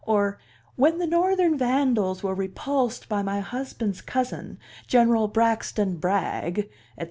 [0.03, 0.39] or
[0.77, 6.69] "When the Northern vandals were repulsed by my husband's cousin, General Braxton Bragg," etc.